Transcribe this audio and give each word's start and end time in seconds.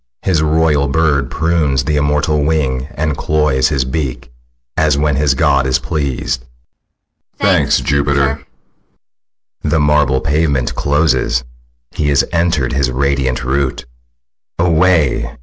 His 0.23 0.41
royal 0.41 0.87
bird 0.87 1.29
Prunes 1.29 1.83
the 1.83 1.95
immortal 1.95 2.43
wing, 2.43 2.87
and 2.95 3.15
cloys 3.15 3.69
his 3.69 3.85
beak, 3.85 4.31
As 4.75 4.97
when 4.97 5.15
his 5.15 5.35
god 5.35 5.67
is 5.67 5.77
pleas'd. 5.77 6.41
ALL. 7.39 7.45
Thanks, 7.47 7.79
Jupiter! 7.81 8.29
SICILIUS. 8.29 8.43
The 9.61 9.79
marble 9.79 10.19
pavement 10.19 10.73
closes, 10.73 11.43
he 11.91 12.09
is 12.09 12.25
enter'd 12.33 12.73
His 12.73 12.89
radiant 12.89 13.43
roof. 13.43 13.75
Away! 14.57 15.37